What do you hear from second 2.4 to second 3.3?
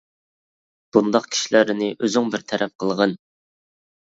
تەرەپ قىلغىن!